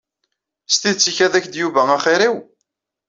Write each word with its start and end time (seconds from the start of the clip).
S 0.67 0.75
tidet 0.81 1.09
ikad-ak-d 1.11 1.53
Yuba 1.61 1.81
axir-iw? 1.95 2.35